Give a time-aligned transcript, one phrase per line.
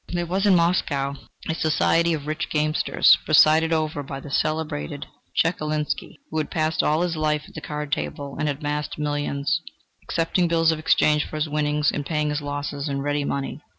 [0.11, 1.13] There was in Moscow
[1.47, 7.03] a society of rich gamesters, presided over by the celebrated Chekalinsky, who had passed all
[7.03, 9.61] his life at the card table and had amassed millions,
[10.01, 13.61] accepting bills of exchange for his winnings and paying his losses in ready money.